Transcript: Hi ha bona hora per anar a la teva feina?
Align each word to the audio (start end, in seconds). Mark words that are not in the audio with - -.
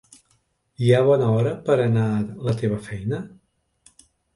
Hi 0.85 0.89
ha 0.93 1.01
bona 1.09 1.29
hora 1.35 1.53
per 1.69 1.77
anar 1.85 2.09
a 2.17 2.27
la 2.51 2.59
teva 2.65 2.85
feina? 2.91 3.25